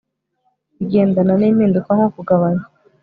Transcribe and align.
bigendana 0.77 1.33
nimpinduka 1.37 1.89
nko 1.97 2.07
kugabanya 2.15 2.63